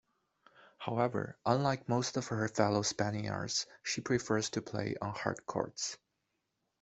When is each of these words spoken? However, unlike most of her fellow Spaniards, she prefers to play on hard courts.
However, 0.79 1.37
unlike 1.45 1.87
most 1.87 2.17
of 2.17 2.25
her 2.29 2.47
fellow 2.47 2.81
Spaniards, 2.81 3.67
she 3.83 4.01
prefers 4.01 4.49
to 4.49 4.61
play 4.63 4.95
on 4.99 5.11
hard 5.13 5.45
courts. 5.45 5.95